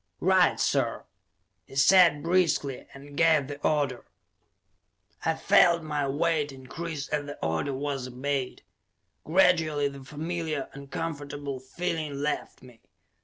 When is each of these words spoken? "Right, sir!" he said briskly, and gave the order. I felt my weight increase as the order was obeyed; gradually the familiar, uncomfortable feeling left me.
"Right, 0.19 0.59
sir!" 0.59 1.03
he 1.65 1.75
said 1.75 2.23
briskly, 2.23 2.87
and 2.91 3.15
gave 3.15 3.45
the 3.45 3.59
order. 3.61 4.05
I 5.23 5.35
felt 5.35 5.83
my 5.83 6.07
weight 6.07 6.51
increase 6.51 7.07
as 7.09 7.27
the 7.27 7.37
order 7.45 7.75
was 7.75 8.07
obeyed; 8.07 8.63
gradually 9.23 9.87
the 9.87 10.03
familiar, 10.03 10.69
uncomfortable 10.73 11.59
feeling 11.59 12.15
left 12.19 12.63
me. 12.63 12.81